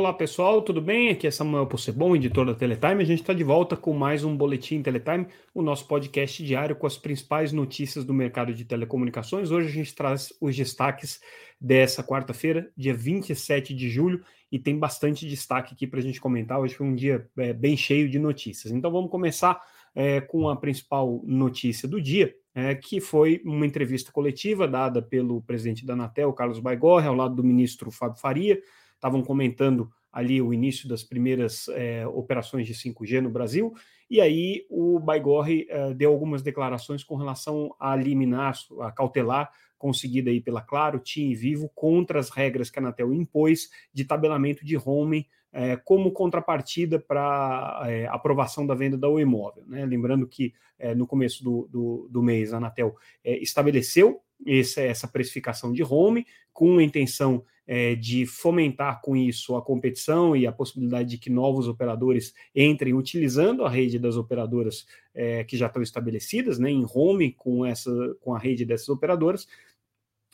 [0.00, 1.10] Olá pessoal, tudo bem?
[1.10, 3.02] Aqui é Samuel Possebon, editor da Teletime.
[3.02, 6.86] A gente está de volta com mais um Boletim Teletime, o nosso podcast diário com
[6.86, 9.50] as principais notícias do mercado de telecomunicações.
[9.50, 11.20] Hoje a gente traz os destaques
[11.60, 16.58] dessa quarta-feira, dia 27 de julho, e tem bastante destaque aqui para a gente comentar.
[16.58, 18.72] Hoje foi um dia é, bem cheio de notícias.
[18.72, 19.60] Então vamos começar
[19.94, 25.42] é, com a principal notícia do dia, é, que foi uma entrevista coletiva dada pelo
[25.42, 28.58] presidente da Anatel, Carlos Baigorre, ao lado do ministro Fábio Faria
[29.00, 33.72] estavam comentando ali o início das primeiras é, operações de 5G no Brasil,
[34.10, 40.30] e aí o Baigorre é, deu algumas declarações com relação a liminar, a cautelar conseguida
[40.30, 44.64] aí pela Claro, TIM e Vivo contra as regras que a Anatel impôs de tabelamento
[44.66, 49.64] de roaming é, como contrapartida para é, aprovação da venda do imóvel.
[49.66, 49.86] Né?
[49.86, 50.52] Lembrando que
[50.96, 56.82] no começo do, do, do, mês a Anatel estabeleceu essa, precificação de home com a
[56.82, 62.34] intenção é, de fomentar com isso a competição e a possibilidade de que novos operadores
[62.54, 67.64] entrem utilizando a rede das operadoras é, que já estão estabelecidas, né, em home com,
[67.64, 69.46] essa, com a rede dessas operadoras,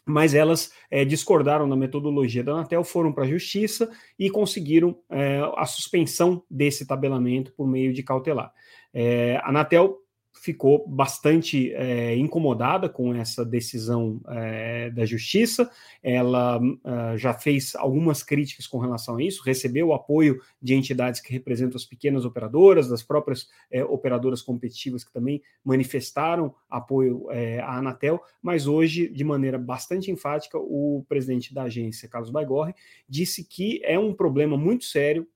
[0.07, 5.41] mas elas é, discordaram da metodologia da Anatel, foram para a justiça e conseguiram é,
[5.57, 8.53] a suspensão desse tabelamento por meio de cautelar.
[8.95, 9.99] É, a Anatel
[10.47, 15.69] ficou bastante é, incomodada com essa decisão é, da justiça.
[16.01, 21.21] Ela uh, já fez algumas críticas com relação a isso, recebeu o apoio de entidades
[21.21, 27.27] que representam as pequenas operadoras, das próprias é, operadoras competitivas que também manifestaram apoio
[27.65, 32.75] à Anatel, mas hoje, de maneira bastante enfática, o presidente da agência, Carlos Baigorre,
[33.09, 35.27] disse que é um problema muito sério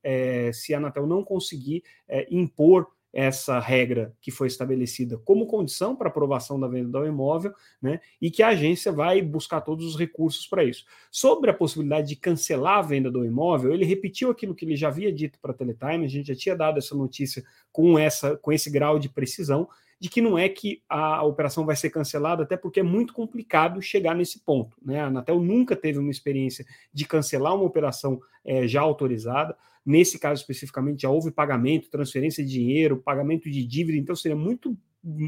[0.52, 1.82] se a Anatel não conseguir
[2.30, 8.00] impor essa regra que foi estabelecida como condição para aprovação da venda do imóvel, né,
[8.20, 10.84] e que a agência vai buscar todos os recursos para isso.
[11.10, 14.88] Sobre a possibilidade de cancelar a venda do imóvel, ele repetiu aquilo que ele já
[14.88, 18.52] havia dito para a Teletime, a gente já tinha dado essa notícia com, essa, com
[18.52, 19.68] esse grau de precisão,
[20.00, 23.82] de que não é que a operação vai ser cancelada, até porque é muito complicado
[23.82, 24.74] chegar nesse ponto.
[24.82, 24.98] Né?
[24.98, 29.54] A Anatel nunca teve uma experiência de cancelar uma operação é, já autorizada.
[29.84, 34.76] Nesse caso especificamente, já houve pagamento, transferência de dinheiro, pagamento de dívida, então seria muito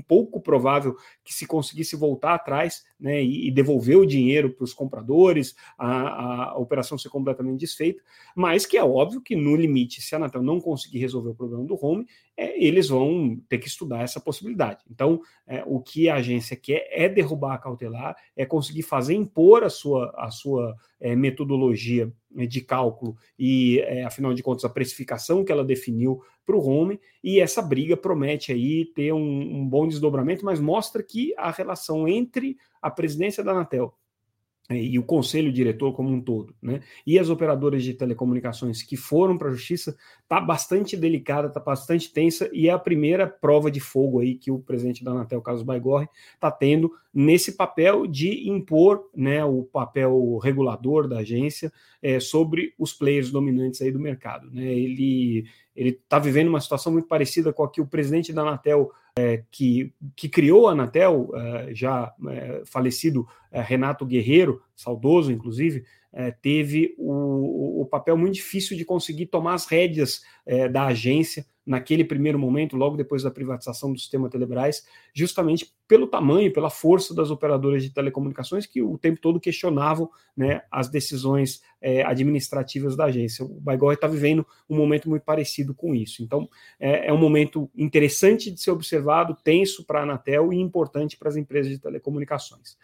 [0.06, 4.74] pouco provável que se conseguisse voltar atrás né, e, e devolver o dinheiro para os
[4.74, 8.02] compradores, a, a, operação ser completamente desfeita,
[8.36, 11.64] mas que é óbvio que no limite, se a Anatel não conseguir resolver o problema
[11.64, 12.06] do home,
[12.36, 14.84] é, eles vão ter que estudar essa possibilidade.
[14.90, 19.64] Então, é, o que a agência quer é derrubar a cautelar, é conseguir fazer impor
[19.64, 24.68] a sua, a sua é, metodologia né, de cálculo e, é, afinal de contas, a
[24.68, 29.68] precificação que ela definiu para o home, e essa briga promete aí ter um, um
[29.68, 33.94] bom desdobramento, mas mostra que a relação entre a presidência da Anatel
[34.68, 36.80] é, e o conselho diretor como um todo, né?
[37.06, 42.12] E as operadoras de telecomunicações que foram para a justiça está bastante delicada, está bastante
[42.12, 45.64] tensa e é a primeira prova de fogo aí que o presidente da Anatel, Carlos
[45.64, 52.74] Baigorre, está tendo nesse papel de impor, né, o papel regulador da agência é, sobre
[52.78, 54.64] os players dominantes aí do mercado, né?
[54.72, 55.44] Ele
[55.76, 59.92] está vivendo uma situação muito parecida com a que o presidente da Anatel é, que,
[60.16, 66.94] que criou a Anatel, é, já é, falecido é, Renato Guerreiro, saudoso inclusive, é, teve
[66.98, 70.22] o, o, papel muito difícil de conseguir tomar as rédeas
[70.70, 76.52] da agência naquele primeiro momento, logo depois da privatização do sistema Telebrás, justamente pelo tamanho,
[76.52, 82.02] pela força das operadoras de telecomunicações que o tempo todo questionavam né, as decisões é,
[82.02, 83.44] administrativas da agência.
[83.44, 86.22] O Baigorre está vivendo um momento muito parecido com isso.
[86.22, 86.48] Então,
[86.80, 91.28] é, é um momento interessante de ser observado, tenso para a Anatel e importante para
[91.28, 92.76] as empresas de telecomunicações.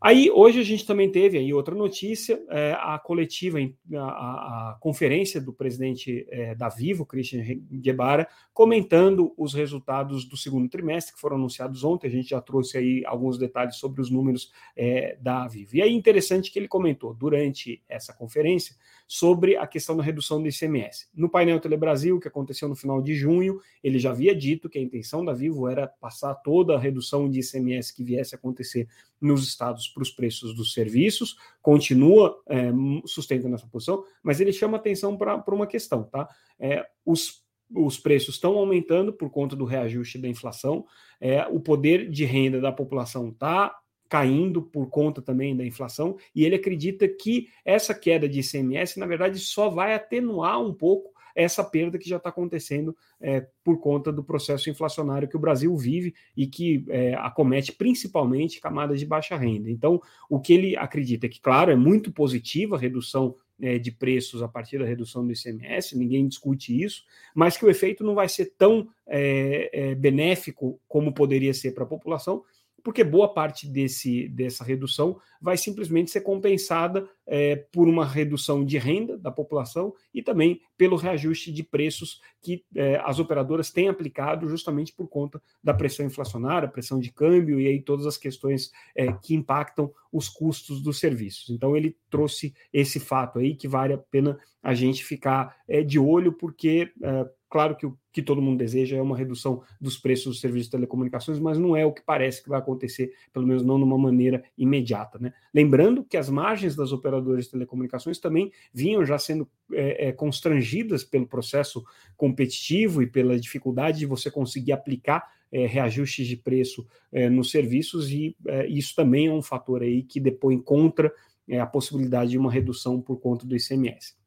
[0.00, 3.58] Aí, hoje a gente também teve aí outra notícia, é, a coletiva,
[3.94, 10.68] a, a, conferência do presidente é, da Vivo, Christian Guebara, comentando os resultados do segundo
[10.68, 14.52] trimestre, que foram anunciados ontem, a gente já trouxe aí alguns detalhes sobre os números
[14.76, 15.74] é, da Vivo.
[15.74, 20.48] E aí, interessante que ele comentou, durante essa conferência, sobre a questão da redução do
[20.48, 21.08] ICMS.
[21.14, 24.82] No painel Telebrasil, que aconteceu no final de junho, ele já havia dito que a
[24.82, 28.86] intenção da Vivo era passar toda a redução de ICMS que viesse a acontecer
[29.20, 32.70] nos estados para os preços dos serviços, continua é,
[33.06, 36.28] sustentando essa posição, mas ele chama atenção para uma questão, tá?
[36.58, 40.86] É, os os preços estão aumentando por conta do reajuste da inflação,
[41.20, 43.76] é, o poder de renda da população está
[44.08, 49.06] caindo por conta também da inflação, e ele acredita que essa queda de ICMS, na
[49.06, 54.12] verdade, só vai atenuar um pouco essa perda que já está acontecendo é, por conta
[54.12, 59.36] do processo inflacionário que o Brasil vive e que é, acomete principalmente camadas de baixa
[59.36, 59.70] renda.
[59.70, 63.90] Então, o que ele acredita é que, claro, é muito positiva a redução é, de
[63.90, 67.04] preços a partir da redução do ICMS, ninguém discute isso,
[67.34, 71.84] mas que o efeito não vai ser tão é, é, benéfico como poderia ser para
[71.84, 72.44] a população,
[72.82, 78.78] porque boa parte desse, dessa redução vai simplesmente ser compensada é, por uma redução de
[78.78, 84.48] renda da população e também pelo reajuste de preços que é, as operadoras têm aplicado
[84.48, 89.12] justamente por conta da pressão inflacionária, pressão de câmbio e aí todas as questões é,
[89.12, 91.50] que impactam os custos dos serviços.
[91.50, 95.98] Então ele trouxe esse fato aí que vale a pena a gente ficar é, de
[95.98, 100.26] olho, porque é, Claro que o que todo mundo deseja é uma redução dos preços
[100.26, 103.62] dos serviços de telecomunicações, mas não é o que parece que vai acontecer, pelo menos
[103.62, 105.18] não de uma maneira imediata.
[105.18, 105.32] Né?
[105.54, 111.04] Lembrando que as margens das operadoras de telecomunicações também vinham já sendo é, é, constrangidas
[111.04, 111.84] pelo processo
[112.16, 118.10] competitivo e pela dificuldade de você conseguir aplicar é, reajustes de preço é, nos serviços,
[118.10, 121.12] e é, isso também é um fator aí que depõe contra
[121.48, 124.18] é, a possibilidade de uma redução por conta do ICMS.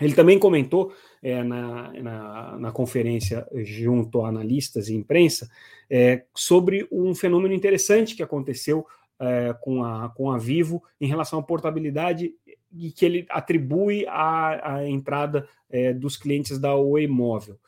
[0.00, 5.48] Ele também comentou é, na, na, na, conferência junto a analistas e imprensa
[5.88, 8.86] é, sobre um fenômeno interessante que aconteceu
[9.18, 12.32] é, com, a, com a Vivo em relação à portabilidade
[12.70, 17.58] e que ele atribui à, à entrada é, dos clientes da Oi Móvel.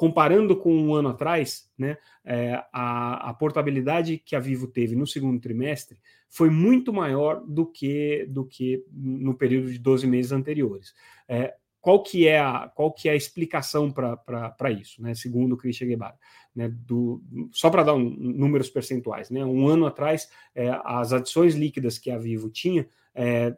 [0.00, 5.06] Comparando com um ano atrás, né, é, a, a, portabilidade que a Vivo teve no
[5.06, 10.94] segundo trimestre foi muito maior do que, do que no período de 12 meses anteriores.
[11.28, 15.56] É, qual que é a, qual que é a explicação para isso, né, segundo o
[15.58, 16.16] Christian Guevara?
[16.56, 21.54] Né, do, só para dar um, números percentuais, né, um ano atrás, é, as adições
[21.54, 23.54] líquidas que a Vivo tinha, é,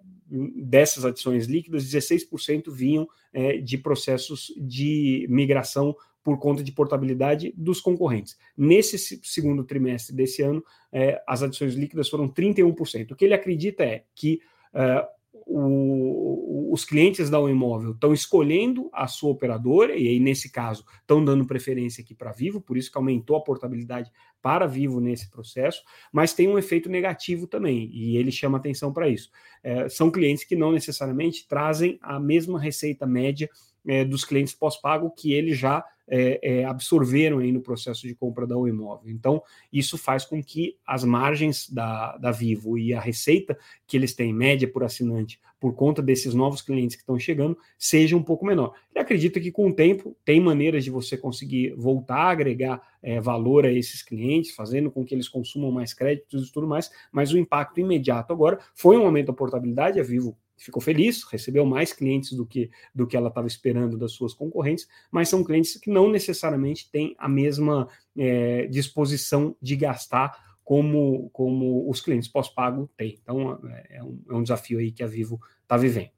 [0.56, 7.80] dessas adições líquidas, 16% vinham é, de processos de migração por conta de portabilidade dos
[7.80, 8.36] concorrentes.
[8.56, 13.12] Nesse segundo trimestre desse ano, é, as adições líquidas foram 31%.
[13.12, 14.40] O que ele acredita é que
[14.74, 15.06] é,
[15.46, 21.24] o, os clientes da Imóvel estão escolhendo a sua operadora, e aí, nesse caso, estão
[21.24, 24.10] dando preferência aqui para Vivo, por isso que aumentou a portabilidade
[24.40, 25.82] para Vivo nesse processo,
[26.12, 29.30] mas tem um efeito negativo também, e ele chama atenção para isso.
[29.62, 33.48] É, são clientes que não necessariamente trazem a mesma receita média
[33.86, 38.46] é, dos clientes pós-pago que ele já é, é, absorveram aí no processo de compra
[38.46, 39.10] da imóvel.
[39.10, 39.42] Então,
[39.72, 43.56] isso faz com que as margens da, da Vivo e a receita
[43.86, 48.16] que eles têm, média por assinante, por conta desses novos clientes que estão chegando, seja
[48.16, 48.74] um pouco menor.
[48.92, 53.20] Ele acredita que com o tempo tem maneiras de você conseguir voltar a agregar é,
[53.20, 57.32] valor a esses clientes, fazendo com que eles consumam mais créditos e tudo mais, mas
[57.32, 61.92] o impacto imediato agora foi um aumento da portabilidade, a Vivo ficou feliz, recebeu mais
[61.92, 65.90] clientes do que, do que ela estava esperando das suas concorrentes, mas são clientes que
[65.90, 73.18] não necessariamente têm a mesma é, disposição de gastar como, como os clientes pós-pago têm.
[73.22, 76.10] Então, é, é um, é um desafio aí que a Vivo está vivendo.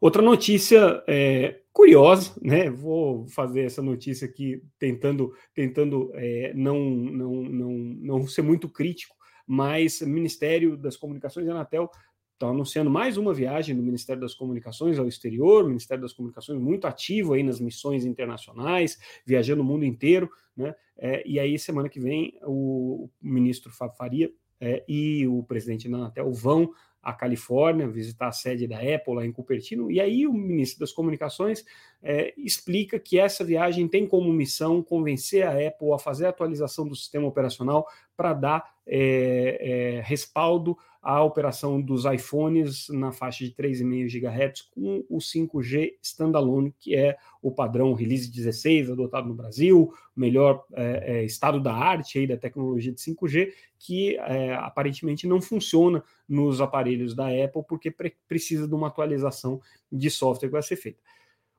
[0.00, 2.68] Outra notícia é, curiosa, né?
[2.68, 9.16] Vou fazer essa notícia aqui tentando, tentando é, não, não, não, não ser muito crítico,
[9.46, 11.90] mas Ministério das Comunicações e Anatel
[12.34, 16.60] estão anunciando mais uma viagem do Ministério das Comunicações ao exterior, o Ministério das Comunicações
[16.60, 20.74] muito ativo aí nas missões internacionais, viajando o mundo inteiro, né?
[20.96, 25.96] É, e aí, semana que vem, o, ministro Fábio Faria é, e o presidente da
[25.96, 26.72] Anatel vão
[27.02, 30.92] à Califórnia, visitar a sede da Apple lá em Cupertino, e aí o ministro das
[30.92, 31.64] Comunicações
[32.02, 36.86] é, explica que essa viagem tem como missão convencer a Apple a fazer a atualização
[36.86, 37.86] do sistema operacional
[38.16, 45.04] para dar é, é, respaldo à operação dos iPhones na faixa de 3,5 GHz com
[45.08, 51.24] o 5G standalone, que é o padrão Release 16 adotado no Brasil, melhor é, é,
[51.24, 57.14] estado da arte aí da tecnologia de 5G, que é, aparentemente não funciona nos aparelhos
[57.14, 59.60] da Apple porque pre precisa de uma atualização
[59.92, 61.02] de software que vai ser feita.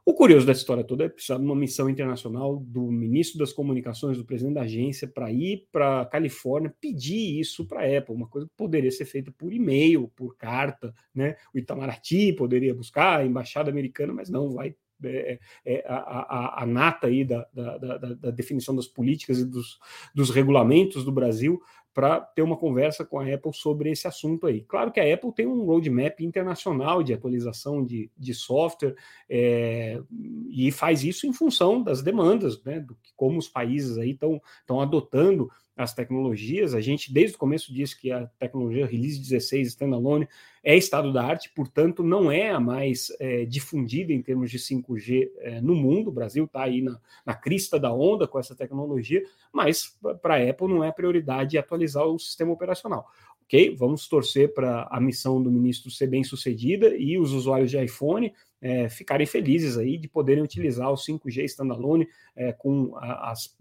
[0.07, 4.17] O curioso dessa história toda é precisar de uma missão internacional do ministro das comunicações,
[4.17, 8.27] do presidente da agência, para ir para a Califórnia pedir isso para a Apple, uma
[8.27, 11.35] coisa que poderia ser feita por e-mail, por carta, né?
[11.51, 16.63] O Itamaraty poderia buscar, a embaixada americana, mas não, vai é, é, é a, a,
[16.63, 19.77] a, nata aí da, da, da, da, definição das políticas e dos,
[20.13, 21.61] dos regulamentos do Brasil
[21.95, 24.59] para ter uma conversa com a Apple sobre esse assunto aí.
[24.67, 28.95] Claro que a Apple tem um roadmap internacional de atualização de, de software
[29.29, 30.01] é,
[30.49, 34.81] e faz isso em função das demandas, né, do que como os países aí estão
[34.81, 36.73] adotando as tecnologias.
[36.73, 40.27] A gente, desde o começo, disse que a tecnologia Release 16 standalone
[40.63, 45.29] é estado da arte, portanto, não é a mais é, difundida em termos de 5G
[45.39, 46.07] é, no mundo.
[46.07, 50.49] O Brasil está aí na, na, crista da onda com essa tecnologia, mas para a
[50.49, 53.07] Apple não é prioridade atualizar o sistema operacional.
[53.43, 57.83] ok, vamos torcer para a missão do ministro ser bem sucedida e os usuários de
[57.83, 63.55] iPhone é, ficarem felizes aí de poderem utilizar o 5G standalone é, com as,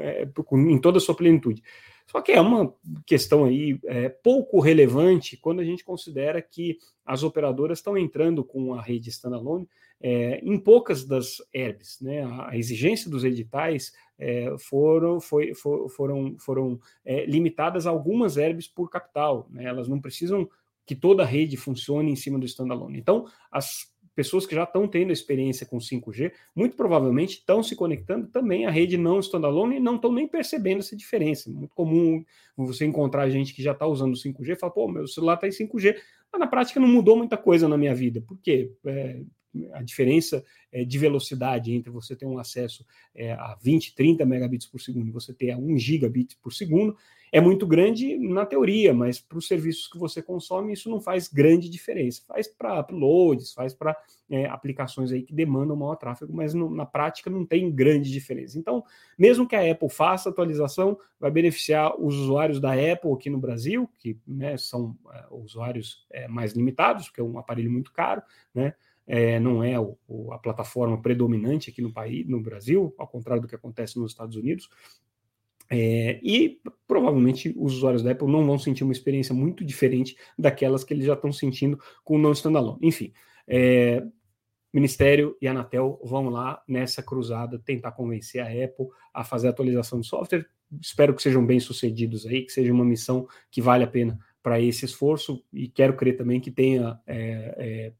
[0.00, 1.62] é, com, em toda a sua plenitude.
[2.10, 2.74] Só que é uma
[3.06, 8.74] questão aí é, pouco relevante quando a gente considera que as operadoras estão entrando com
[8.74, 9.68] a rede standalone
[10.00, 12.00] é, em poucas das herbes.
[12.00, 12.24] Né?
[12.48, 18.66] A exigência dos editais é, foram, foi, for, foram, foram é, limitadas a algumas herbes
[18.66, 19.46] por capital.
[19.48, 19.64] Né?
[19.64, 20.50] Elas não precisam
[20.84, 22.98] que toda a rede funcione em cima do standalone.
[22.98, 23.88] Então, as
[24.20, 28.70] pessoas que já estão tendo experiência com 5G, muito provavelmente estão se conectando também à
[28.70, 31.48] rede não standalone e não estão nem percebendo essa diferença.
[31.48, 32.22] Muito comum
[32.54, 35.50] você encontrar gente que já está usando 5G e fala, pô, meu celular está em
[35.50, 35.96] 5G,
[36.30, 38.20] mas na prática não mudou muita coisa na minha vida.
[38.20, 38.70] Por quê?
[38.84, 39.22] É,
[39.72, 42.84] a diferença é, de velocidade entre você ter um acesso
[43.14, 46.94] é, a 20, 30 megabits por segundo e você ter a 1 gigabit por segundo
[47.32, 51.28] é muito grande na teoria, mas para os serviços que você consome, isso não faz
[51.28, 52.22] grande diferença.
[52.26, 53.96] Faz para uploads, faz para
[54.28, 58.58] é, aplicações aí que demandam maior tráfego, mas na prática não tem grande diferença.
[58.58, 58.82] Então,
[59.16, 63.88] mesmo que a Apple faça atualização, vai beneficiar os usuários da Apple aqui no Brasil,
[63.98, 68.22] que né, são é, usuários é, mais limitados, porque é um aparelho muito caro,
[68.54, 68.74] né?
[69.06, 73.42] É, não é o, o, a plataforma predominante aqui no país, no Brasil, ao contrário
[73.42, 74.70] do que acontece nos Estados Unidos.
[75.72, 80.82] É, e provavelmente os usuários da Apple não vão sentir uma experiência muito diferente daquelas
[80.82, 82.80] que eles já estão sentindo com o não standalone.
[82.82, 83.12] Enfim,
[83.46, 84.04] é,
[84.72, 90.00] Ministério e Anatel vão lá nessa cruzada tentar convencer a Apple a fazer a atualização
[90.00, 90.46] de software.
[90.80, 94.60] Espero que sejam bem sucedidos aí, que seja uma missão que vale a pena para
[94.60, 97.92] esse esforço e quero crer também que tenha é, é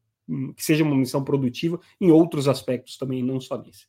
[0.55, 3.85] que seja uma missão produtiva em outros aspectos também, não só nesse.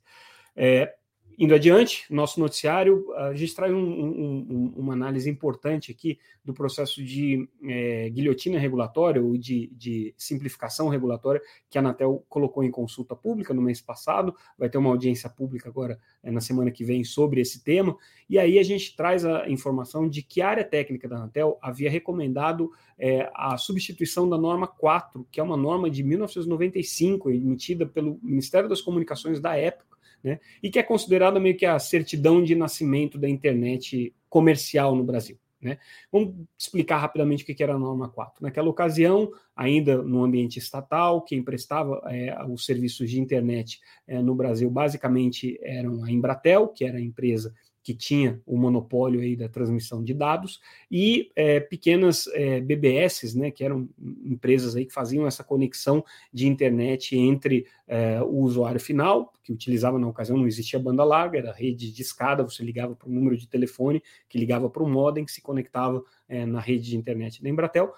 [0.57, 0.93] É,
[1.39, 7.03] Indo adiante, nosso noticiário, a gente traz um, um, uma análise importante aqui do processo
[7.03, 13.17] de é, guilhotina regulatória ou de, de, simplificação regulatória que a Anatel colocou em consulta
[13.17, 14.35] pública no mês passado.
[14.59, 17.97] Vai ter uma audiência pública agora é, na semana que vem sobre esse tema.
[18.29, 21.91] E aí a gente traz a informação de que a área técnica da Anatel havia
[21.91, 28.19] recomendado é, a substituição da norma 4, que é uma norma de 1995, emitida pelo
[28.23, 29.92] Ministério das Comunicações da época
[30.23, 30.39] né?
[30.63, 35.39] E que é considerada meio que a certidão de nascimento da internet comercial no Brasil.
[35.63, 35.79] Né?
[36.11, 38.43] Vamos explicar rapidamente o que era a norma 4.
[38.43, 44.35] Naquela ocasião, ainda no ambiente estatal, quem prestava é, os serviços de internet é, no
[44.35, 49.49] Brasil basicamente eram a Embratel, que era a empresa que tinha o monopólio aí da
[49.49, 50.61] transmissão de dados,
[50.91, 53.89] e é, pequenas é, BBS, né, que eram
[54.25, 59.99] empresas aí que faziam essa conexão de internet entre é, o usuário final, que utilizava
[59.99, 63.37] na ocasião, não existia banda larga, era rede de escada, você ligava para um número
[63.37, 67.43] de telefone, que ligava para um modem, que se conectava é, na rede de internet
[67.43, 67.93] da Embratel?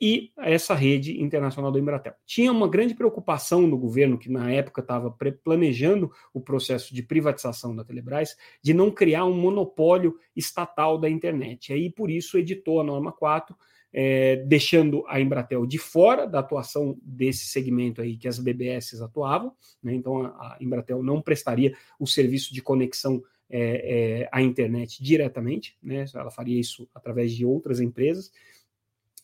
[0.00, 2.14] E essa rede internacional do Embratel.
[2.24, 5.10] Tinha uma grande preocupação no governo, que na época estava
[5.42, 11.70] planejando o processo de privatização da Telebrás, de não criar um monopólio estatal da internet.
[11.70, 13.56] E aí, por isso, editou a norma 4,
[13.92, 19.52] é, deixando a Embratel de fora da atuação desse segmento aí que as BBS atuavam.
[19.82, 19.94] Né?
[19.94, 25.76] Então, a, a, Embratel não prestaria o serviço de conexão é, é, à internet diretamente,
[25.82, 26.04] né?
[26.14, 28.30] ela faria isso através de outras empresas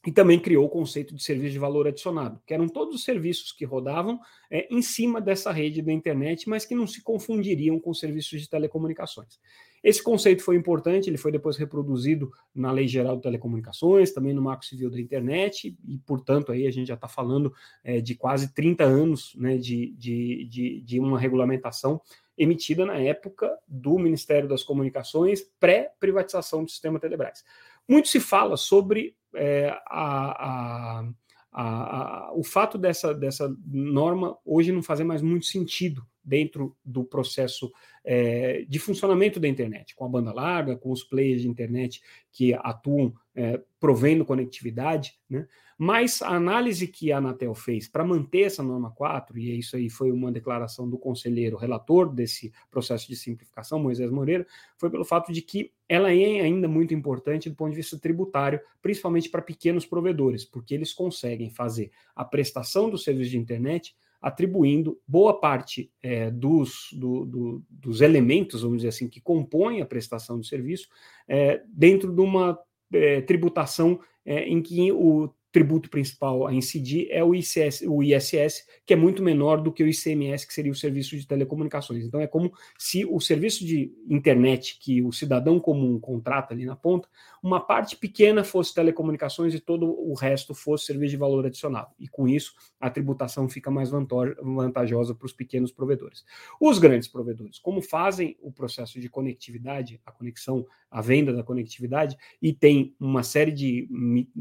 [0.06, 3.52] e também criou o conceito de serviço de valor adicionado, que eram todos os serviços
[3.52, 4.20] que rodavam
[4.50, 8.48] é, em cima dessa rede da internet, mas que não se confundiriam com serviços de
[8.48, 9.38] telecomunicações.
[9.82, 14.40] Esse conceito foi importante, ele foi depois reproduzido na Lei Geral de Telecomunicações, também no
[14.40, 18.54] Marco Civil da Internet, e, portanto, aí a gente já está falando é, de quase
[18.54, 22.00] 30 anos né, de, de, de, de uma regulamentação
[22.36, 27.44] emitida na época do Ministério das Comunicações, pré-privatização do sistema Telebrás.
[27.86, 31.08] Muito se fala sobre é, a, a,
[31.52, 37.72] a, o fato dessa, dessa norma hoje não fazer mais muito sentido dentro do processo
[38.04, 42.02] é, de funcionamento da internet, com a banda larga, com os players de internet
[42.32, 45.46] que atuam é, provendo conectividade, né?
[45.76, 49.90] Mas a análise que a Anatel fez para manter essa norma 4, e isso aí
[49.90, 54.46] foi uma declaração do conselheiro relator desse processo de simplificação, Moisés Moreira,
[54.78, 58.60] foi pelo fato de que ela é ainda muito importante do ponto de vista tributário,
[58.80, 64.98] principalmente para pequenos provedores, porque eles conseguem fazer a prestação do serviço de internet atribuindo
[65.06, 70.38] boa parte é, dos, do, do, dos elementos, vamos dizer assim, que compõem a prestação
[70.38, 70.88] do serviço,
[71.28, 72.58] é, dentro de uma
[72.90, 78.66] é, tributação é, em que o tributo principal a incidir é o, ICS, o ISS,
[78.84, 82.04] que é muito menor do que o ICMS, que seria o serviço de telecomunicações.
[82.04, 86.74] Então é como se o serviço de internet que o cidadão comum contrata ali na
[86.74, 87.08] ponta,
[87.40, 91.92] uma parte pequena fosse telecomunicações e todo o resto fosse serviço de valor adicionado.
[92.00, 96.24] E com isso a tributação fica mais vantajosa para os pequenos provedores.
[96.60, 102.16] Os grandes provedores, como fazem o processo de conectividade, a conexão, a venda da conectividade,
[102.40, 103.88] e tem uma série de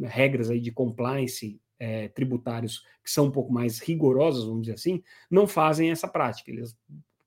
[0.03, 5.01] regras aí de compliance é, tributários que são um pouco mais rigorosas, vamos dizer assim,
[5.31, 6.51] não fazem essa prática.
[6.51, 6.77] Eles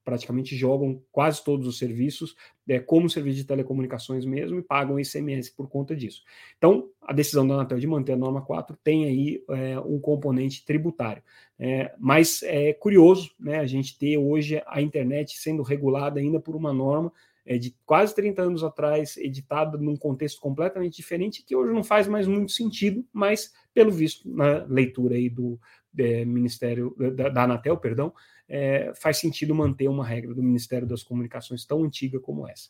[0.05, 2.37] praticamente jogam quase todos os serviços
[2.69, 6.23] é, como serviço de telecomunicações mesmo e pagam ICMS por conta disso.
[6.57, 10.63] Então, a decisão da Anatel de manter a norma 4 tem aí é, um componente
[10.63, 11.21] tributário.
[11.59, 16.55] É, mas é curioso né, a gente ter hoje a internet sendo regulada ainda por
[16.55, 17.11] uma norma
[17.47, 22.05] é, de quase 30 anos atrás, editada num contexto completamente diferente, que hoje não faz
[22.05, 25.57] mais muito sentido, mas, pelo visto, na leitura aí do
[25.97, 28.13] é, Ministério, da, da Anatel, perdão,
[28.49, 32.69] é, faz sentido manter uma regra do Ministério das Comunicações tão antiga como essa.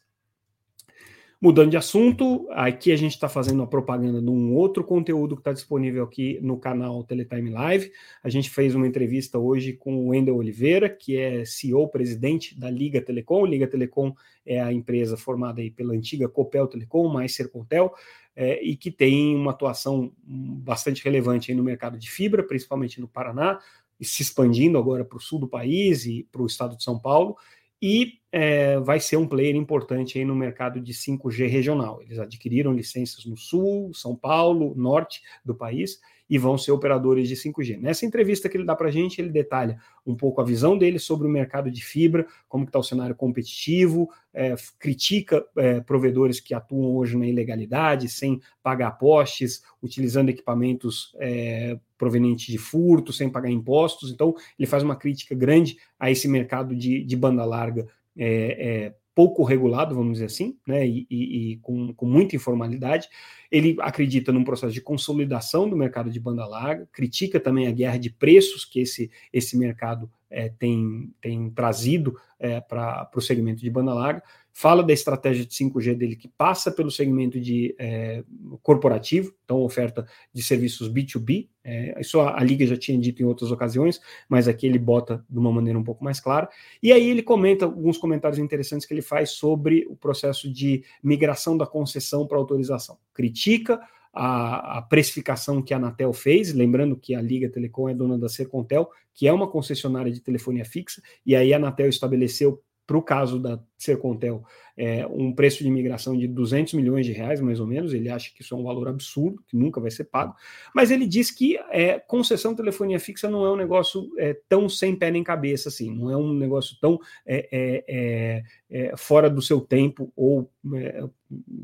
[1.40, 5.42] Mudando de assunto, aqui a gente está fazendo a propaganda de um outro conteúdo que
[5.42, 7.92] está disponível aqui no canal Teletime Live.
[8.24, 12.72] A gente fez uma entrevista hoje com o Wendel Oliveira, que é CEO, presidente da
[12.72, 13.46] Liga Telecom.
[13.46, 17.94] Liga Telecom é a empresa formada aí pela antiga Copel Telecom, mais Sercontel,
[18.36, 23.60] é, e que tem uma atuação bastante relevante no mercado de fibra, principalmente no Paraná,
[24.02, 27.36] se expandindo agora para o sul do país e para o estado de São Paulo,
[27.80, 32.00] e é, vai ser um player importante aí no mercado de 5G regional.
[32.04, 37.36] Eles adquiriram licenças no sul, São Paulo, norte do país, e vão ser operadores de
[37.36, 37.80] 5G.
[37.80, 41.00] Nessa entrevista que ele dá para a gente, ele detalha um pouco a visão dele
[41.00, 46.54] sobre o mercado de fibra, como está o cenário competitivo, é, critica é, provedores que
[46.54, 53.50] atuam hoje na ilegalidade, sem pagar postes, utilizando equipamentos é, provenientes de furto, sem pagar
[53.50, 54.12] impostos.
[54.12, 57.88] Então, ele faz uma crítica grande a esse mercado de, de banda larga
[58.18, 63.10] é, é, pouco regulado, vamos dizer assim, né, e, e, e com, com, muita informalidade.
[63.52, 67.98] Ele acredita num processo de consolidação do mercado de banda larga, critica também a guerra
[67.98, 73.70] de preços que esse, esse mercado é, tem, tem trazido é, para o segmento de
[73.70, 74.24] banda larga,
[74.58, 78.24] fala da estratégia de 5G dele que passa pelo segmento de é,
[78.64, 81.48] corporativo, então oferta de serviços B2B.
[81.64, 85.24] É, isso a, a, Liga já tinha dito em outras ocasiões, mas aqui ele bota
[85.30, 86.50] de uma maneira um pouco mais clara.
[86.82, 91.56] E aí ele comenta alguns comentários interessantes que ele faz sobre o processo de migração
[91.56, 92.98] da concessão para autorização.
[93.14, 93.80] Critica
[94.14, 98.30] a, a, precificação que a Anatel fez, lembrando que a Liga Telecom é dona da
[98.30, 103.02] Sercontel, que é uma concessionária de telefonia fixa, e aí a Anatel estabeleceu para o
[103.02, 104.44] caso da Sercontel,
[104.78, 107.94] é, um preço de imigração de 200 milhões de reais, mais ou menos.
[107.94, 110.34] Ele acha que isso é um valor absurdo, que nunca vai ser pago.
[110.74, 114.70] Mas ele diz que é, concessão de telefonia fixa não é um negócio é, tão
[114.70, 119.42] sem pé nem cabeça assim, não é um negócio tão é, é, é, fora do
[119.42, 120.50] seu tempo ou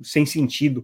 [0.02, 0.84] sem sentido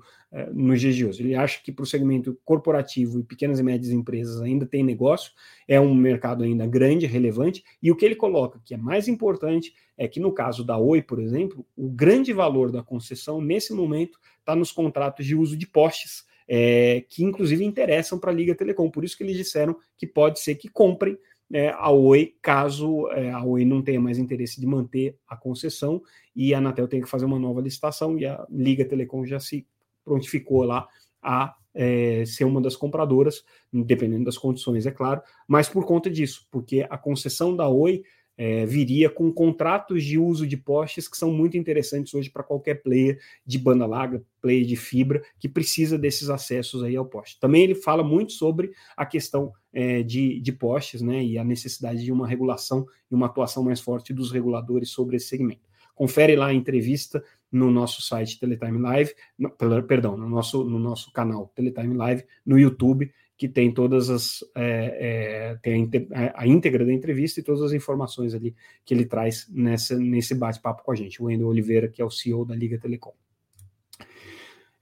[0.53, 1.21] nos dias de hoje.
[1.21, 5.31] Ele acha que para o segmento corporativo e pequenas e médias empresas ainda tem negócio,
[5.67, 9.73] é um mercado ainda grande, relevante, e o que ele coloca que é mais importante
[9.99, 14.17] é que no caso da Oi, por exemplo, o grande valor da concessão nesse momento
[14.39, 18.89] está nos contratos de uso de postes, é, que inclusive interessam para a Liga Telecom.
[18.89, 21.17] Por isso que eles disseram que pode ser que comprem
[21.51, 26.01] é, a Oi, caso é, a Oi não tenha mais interesse de manter a concessão
[26.33, 29.67] e a Anatel tenha que fazer uma nova licitação e a Liga Telecom já se
[30.05, 30.87] prontificou lá
[31.21, 36.47] a é, ser uma das compradoras, dependendo das condições, é claro, mas por conta disso,
[36.49, 38.01] porque a concessão da Oi
[38.41, 42.75] é, viria com contratos de uso de postes que são muito interessantes hoje para qualquer
[42.75, 47.37] player de banda larga, player de fibra, que precisa desses acessos aí ao poste.
[47.37, 52.01] Também ele fala muito sobre a questão é, de, de postes né, e a necessidade
[52.01, 55.67] de uma regulação e uma atuação mais forte dos reguladores sobre esse segmento.
[55.93, 57.21] Confere lá a entrevista
[57.51, 59.51] no nosso site Teletime Live, no,
[59.83, 65.53] perdão, no nosso, no nosso canal Teletime Live no YouTube que tem todas as é,
[65.53, 69.47] é, tem a, a, íntegra da entrevista e todas as informações ali que ele traz
[69.49, 72.77] nessa, nesse bate-papo com a gente, o Wendel Oliveira, que é o CEO da Liga
[72.77, 73.13] Telecom.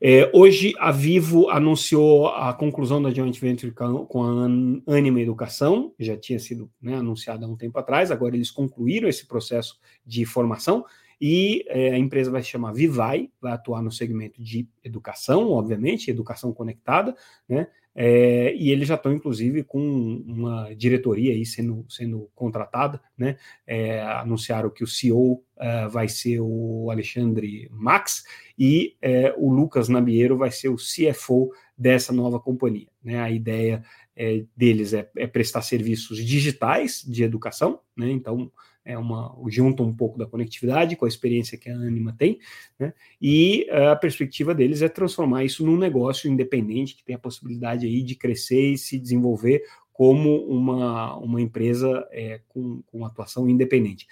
[0.01, 6.17] É, hoje a Vivo anunciou a conclusão da joint venture com a Anima Educação, já
[6.17, 10.83] tinha sido né, anunciada há um tempo atrás, agora eles concluíram esse processo de formação
[11.19, 16.11] e é, a empresa vai se chamar Vivai, vai atuar no segmento de educação, obviamente,
[16.11, 17.15] educação conectada,
[17.47, 17.67] né?
[17.99, 19.79] é, e eles já estão, inclusive, com
[20.27, 23.37] uma diretoria aí sendo, sendo contratada, né?
[23.65, 28.23] É, anunciaram que o CEO uh, é, vai ser o Alexandre Max
[28.57, 32.87] e é, o Lucas Nabiero vai ser o CFO dessa nova companhia.
[33.03, 33.19] Né?
[33.19, 33.83] A ideia
[34.15, 38.11] é, deles é, é, prestar serviços digitais de educação, né?
[38.11, 38.51] então
[38.87, 42.39] é uma junta um pouco da conectividade com a experiência que a Anima tem,
[42.79, 42.93] né?
[43.21, 48.01] E a perspectiva deles é transformar isso num negócio independente que tem a possibilidade aí
[48.01, 54.07] de crescer e se desenvolver como uma, uma empresa é, com, com atuação independente.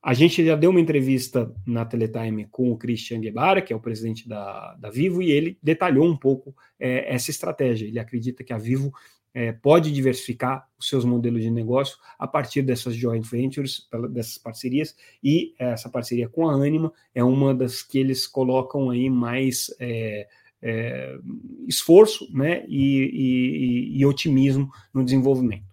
[0.00, 3.80] A gente já deu uma entrevista na Teletime com o Christian Guevara, que é o
[3.80, 7.88] presidente da, da Vivo, e ele detalhou um pouco é, essa estratégia.
[7.88, 8.92] Ele acredita que a Vivo
[9.36, 14.96] é, pode diversificar os seus modelos de negócio a partir dessas joint ventures, dessas parcerias,
[15.22, 20.26] e essa parceria com a Anima é uma das que eles colocam aí mais é,
[20.62, 21.18] é,
[21.68, 25.66] esforço né, e, e, e otimismo no desenvolvimento.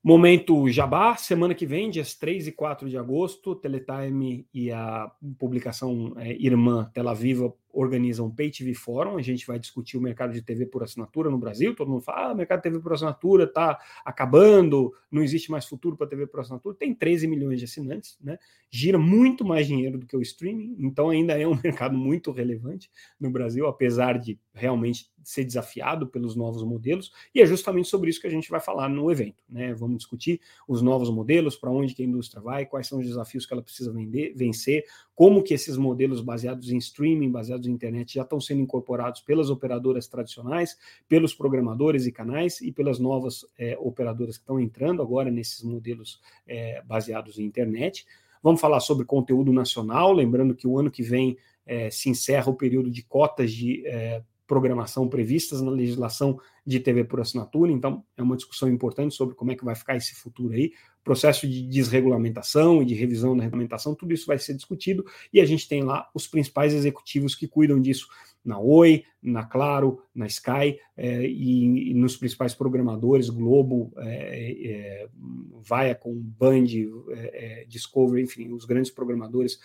[0.00, 6.14] Momento Jabá, semana que vem, dias 3 e 4 de agosto, Teletime e a publicação
[6.18, 10.32] é, irmã Tela Viva organiza um Pay TV Forum, a gente vai discutir o mercado
[10.32, 12.92] de TV por assinatura no Brasil, todo mundo fala, ah, o mercado de TV por
[12.92, 17.64] assinatura está acabando, não existe mais futuro para TV por assinatura, tem 13 milhões de
[17.64, 18.38] assinantes, né?
[18.70, 22.90] gira muito mais dinheiro do que o streaming, então ainda é um mercado muito relevante
[23.18, 28.20] no Brasil, apesar de realmente ser desafiado pelos novos modelos, e é justamente sobre isso
[28.20, 29.74] que a gente vai falar no evento, né?
[29.74, 33.44] Vamos discutir os novos modelos, para onde que a indústria vai, quais são os desafios
[33.44, 38.14] que ela precisa vender, vencer, como que esses modelos baseados em streaming, baseados em internet,
[38.14, 43.76] já estão sendo incorporados pelas operadoras tradicionais, pelos programadores e canais e pelas novas é,
[43.78, 48.06] operadoras que estão entrando agora nesses modelos é, baseados em internet.
[48.42, 52.56] Vamos falar sobre conteúdo nacional, lembrando que o ano que vem é, se encerra o
[52.56, 56.36] período de cotas de é, programação previstas na legislação
[56.66, 59.94] de TV por assinatura, então é uma discussão importante sobre como é que vai ficar
[59.94, 60.72] esse futuro aí,
[61.04, 65.06] processo de desregulamentação e de revisão da regulamentação, tudo isso vai ser discutido.
[65.32, 68.08] E a gente tem lá os principais executivos que cuidam disso
[68.44, 75.94] na Oi, na Claro, na Sky é, e, e, nos principais programadores, Globo, é, é,
[75.94, 76.64] com Band,
[77.12, 79.60] é, Discovery, enfim, os grandes programadores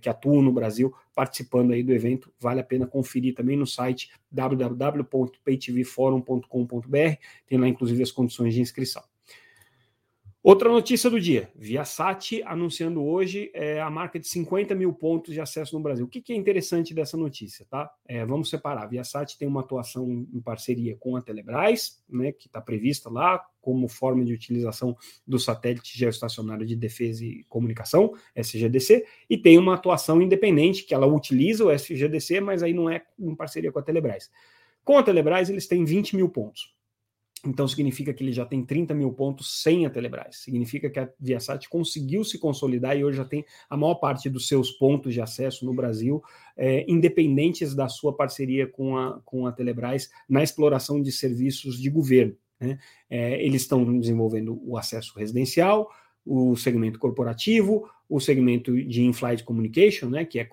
[0.00, 2.32] que atuam no Brasil participando aí do evento.
[2.38, 7.16] Vale a pena conferir também no site www.paytvforum.com.br,
[7.46, 9.09] tem lá inclusive as condições de inscrição.
[10.42, 15.40] Outra notícia do dia: Viasat anunciando hoje é, a marca de 50 mil pontos de
[15.40, 16.06] acesso no Brasil.
[16.06, 17.90] O que, que é interessante dessa notícia, tá?
[18.08, 18.86] É, vamos separar.
[18.86, 23.86] Viasat tem uma atuação em parceria com a Telebrás, né, que está prevista lá como
[23.86, 30.22] forma de utilização do satélite geoestacionário de defesa e comunicação, SGDC, e tem uma atuação
[30.22, 34.30] independente que ela utiliza o SGDC, mas aí não é em parceria com a Telebrás.
[34.82, 36.74] Com a Telebrás, eles têm 20 mil pontos.
[37.44, 40.36] Então significa que ele já tem 30 mil pontos sem a Telebrás.
[40.36, 44.46] Significa que a Viasat conseguiu se consolidar e hoje já tem a maior parte dos
[44.46, 46.22] seus pontos de acesso no Brasil,
[46.56, 51.88] é, independentes da sua parceria com a, com a Telebrás na exploração de serviços de
[51.88, 52.36] governo.
[52.60, 52.78] Né?
[53.08, 55.90] É, eles estão desenvolvendo o acesso residencial,
[56.24, 60.44] o segmento corporativo, o segmento de in-flight communication, né, que é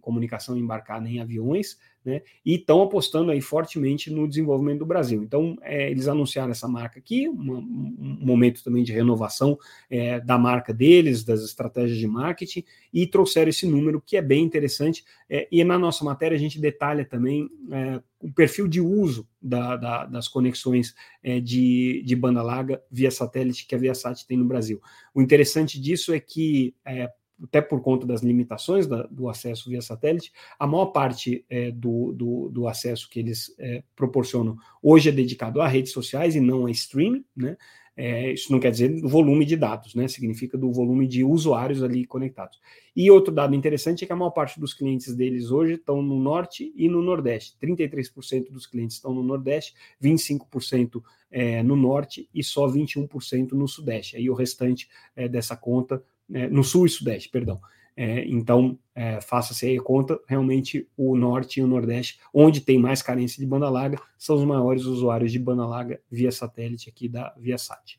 [0.00, 2.22] comunicação embarcada em aviões, né?
[2.44, 5.22] E estão apostando aí fortemente no desenvolvimento do Brasil.
[5.22, 10.36] Então, é, eles anunciaram essa marca aqui, uma, um momento também de renovação é, da
[10.36, 15.04] marca deles, das estratégias de marketing, e trouxeram esse número que é bem interessante.
[15.28, 19.76] É, e na nossa matéria a gente detalha também é, o perfil de uso da,
[19.76, 24.44] da, das conexões é, de, de banda larga via satélite que a Viasat tem no
[24.44, 24.80] Brasil.
[25.14, 27.08] O interessante disso é que é,
[27.42, 32.12] até por conta das limitações da, do acesso via satélite, a maior parte é, do,
[32.12, 36.66] do, do, acesso que eles é, proporcionam hoje é dedicado a redes sociais e não
[36.66, 37.56] a streaming, né?
[37.96, 40.08] É, isso não quer dizer volume de dados, né?
[40.08, 42.58] Significa do volume de usuários ali conectados.
[42.94, 46.18] E outro dado interessante é que a maior parte dos clientes deles hoje estão no
[46.18, 47.56] norte e no nordeste.
[47.62, 54.16] 33% dos clientes estão no nordeste, 25% é, no norte e só 21% no sudeste.
[54.16, 57.60] Aí o restante é, dessa conta é, no sul e sudeste, perdão.
[57.96, 62.78] É, então, é, faça-se aí a conta, realmente o norte e o nordeste, onde tem
[62.78, 67.08] mais carência de banda larga, são os maiores usuários de banda larga via satélite aqui
[67.08, 67.98] da Viasat.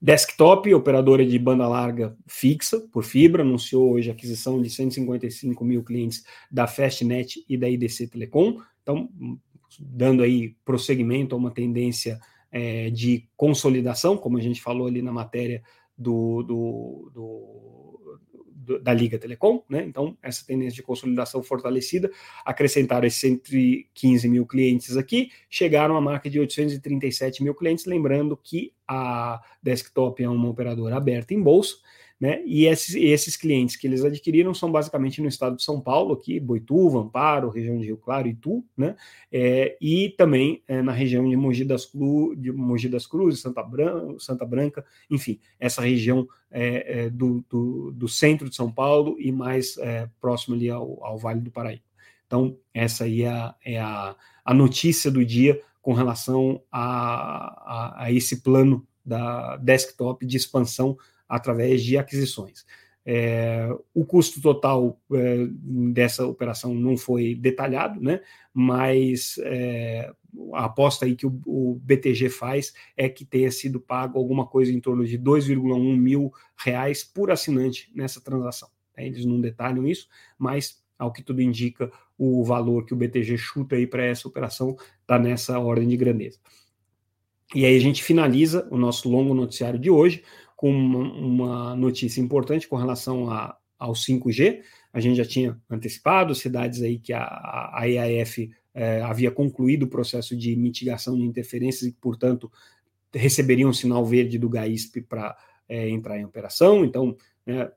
[0.00, 5.82] Desktop, operadora de banda larga fixa por fibra, anunciou hoje a aquisição de 155 mil
[5.82, 9.10] clientes da Fastnet e da IDC Telecom, então
[9.80, 15.12] dando aí prosseguimento a uma tendência é, de consolidação, como a gente falou ali na
[15.12, 15.62] matéria
[15.98, 19.84] do, do, do, da Liga Telecom, né?
[19.84, 22.10] Então, essa tendência de consolidação fortalecida,
[22.44, 28.72] acrescentaram esses 115 mil clientes aqui, chegaram à marca de 837 mil clientes, lembrando que
[28.86, 31.76] a Desktop é uma operadora aberta em bolsa,
[32.20, 32.42] né?
[32.44, 36.40] E esses, esses clientes que eles adquiriram são basicamente no estado de São Paulo, aqui,
[36.40, 38.96] Boituva, Amparo, região de Rio Claro, Itu, né?
[39.30, 43.62] É, e também é, na região de Mogi das, Cru, de Mogi das Cruzes, Santa,
[43.62, 49.16] Bran Santa Branca, enfim, essa região é, é, do, do, do, centro de São Paulo
[49.20, 51.82] e mais é, próximo ali ao, ao, Vale do Paraíba.
[52.26, 58.04] Então, essa aí é a, é a, a notícia do dia com relação a, a,
[58.04, 62.64] a esse plano da desktop de expansão através de aquisições.
[63.10, 65.46] É, o custo total é,
[65.92, 68.20] dessa operação não foi detalhado, né?
[68.52, 70.12] mas é,
[70.52, 74.70] a aposta aí que o, o, BTG faz é que tenha sido pago alguma coisa
[74.70, 78.68] em torno de 2,1 mil reais por assinante nessa transação.
[78.94, 79.06] Né?
[79.06, 80.06] Eles não detalham isso,
[80.38, 84.76] mas ao que tudo indica, o valor que o BTG chuta aí para essa operação
[85.00, 86.38] está nessa ordem de grandeza.
[87.54, 90.22] E aí a gente finaliza o nosso longo noticiário de hoje
[90.58, 94.60] com uma notícia importante com relação a, ao 5G.
[94.92, 99.88] A gente já tinha antecipado cidades aí que a, a EAF é, havia concluído o
[99.88, 102.50] processo de mitigação de interferências e, portanto,
[103.14, 105.36] receberiam um sinal verde do GAISP para
[105.68, 106.84] é, entrar em operação.
[106.84, 107.16] Então,
[107.46, 107.70] né,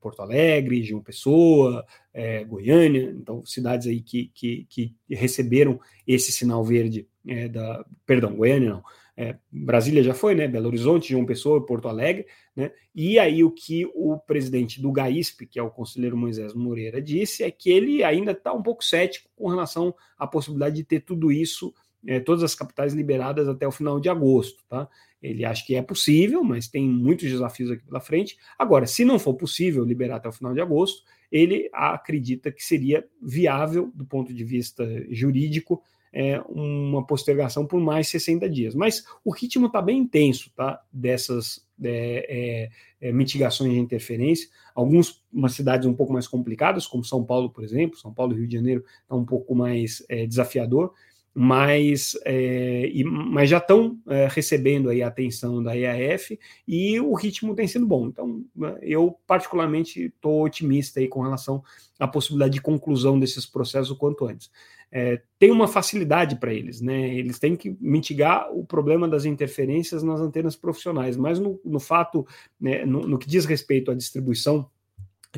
[0.00, 6.64] Porto Alegre, João Pessoa, é, Goiânia, então cidades aí que, que, que receberam esse sinal
[6.64, 8.82] verde é, da, perdão, Goiânia não,
[9.22, 10.48] é, Brasília já foi, né?
[10.48, 12.72] Belo Horizonte, João Pessoa, Porto Alegre, né?
[12.92, 17.44] E aí o que o presidente do GAISP, que é o conselheiro Moisés Moreira, disse
[17.44, 21.30] é que ele ainda está um pouco cético com relação à possibilidade de ter tudo
[21.30, 21.72] isso,
[22.04, 24.88] é, todas as capitais liberadas até o final de agosto, tá?
[25.22, 28.36] Ele acha que é possível, mas tem muitos desafios aqui pela frente.
[28.58, 33.06] Agora, se não for possível liberar até o final de agosto, ele acredita que seria
[33.22, 35.80] viável do ponto de vista jurídico
[36.12, 38.74] é, uma postergação por mais 60 dias.
[38.74, 40.80] Mas o ritmo está bem intenso tá?
[40.92, 42.68] dessas é,
[43.00, 44.48] é, é, mitigações de interferência.
[44.74, 45.20] Algumas
[45.50, 48.56] cidades um pouco mais complicadas, como São Paulo, por exemplo, São Paulo e Rio de
[48.56, 50.92] Janeiro, está um pouco mais é, desafiador
[51.34, 57.14] mas, é, e, mas já estão é, recebendo aí a atenção da EAF e o
[57.14, 58.08] ritmo tem sido bom.
[58.08, 61.62] Então, né, eu particularmente estou otimista aí com relação
[61.98, 64.50] à possibilidade de conclusão desses processos o quanto antes.
[64.94, 67.14] É, tem uma facilidade para eles, né?
[67.14, 72.26] Eles têm que mitigar o problema das interferências nas antenas profissionais, mas no, no fato,
[72.60, 74.68] né, no, no que diz respeito à distribuição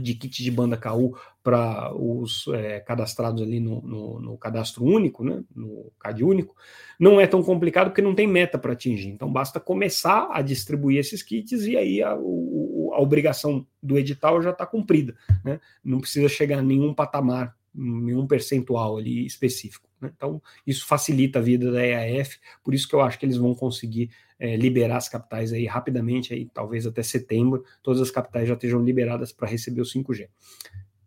[0.01, 5.23] de kit de banda KU para os é, cadastrados ali no, no, no, cadastro único,
[5.23, 6.57] né, no CAD único,
[6.99, 9.09] não é tão complicado porque não tem meta para atingir.
[9.09, 14.43] Então basta começar a distribuir esses kits e aí a, o, a obrigação do edital
[14.43, 15.15] já está cumprida.
[15.45, 15.61] Né?
[15.85, 19.89] Não precisa chegar a nenhum patamar, nenhum percentual ali específico.
[20.01, 20.13] Né?
[20.17, 23.55] Então isso facilita a vida da EAF, por isso que eu acho que eles vão
[23.55, 28.55] conseguir é, liberar as capitais aí rapidamente, aí, talvez até setembro, todas as capitais já
[28.55, 30.29] estejam liberadas para receber o 5G.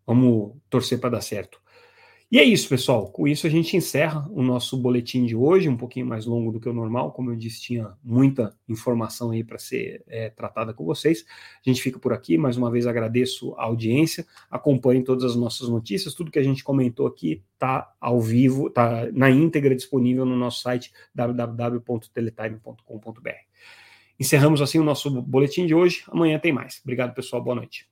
[0.06, 1.62] Vamos torcer para dar certo.
[2.30, 3.10] E é isso, pessoal.
[3.10, 6.60] Com isso a gente encerra o nosso boletim de hoje, um pouquinho mais longo do
[6.60, 7.13] que o normal.
[7.13, 11.24] Como eu disse, tinha muita informação aí para ser é, tratada com vocês.
[11.66, 12.38] A gente fica por aqui.
[12.38, 14.28] Mais uma vez agradeço a audiência.
[14.52, 16.13] Acompanhem todas as nossas notícias.
[16.13, 20.60] Tudo que a gente comentou aqui está ao vivo, está na íntegra disponível no nosso
[20.62, 23.30] site www.teletime.com.br.
[24.20, 26.04] Encerramos assim o nosso boletim de hoje.
[26.10, 26.82] Amanhã tem mais.
[26.84, 27.42] Obrigado, pessoal.
[27.42, 27.88] Boa noite.